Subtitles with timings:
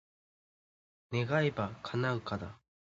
[1.11, 2.57] 願えば、叶うから。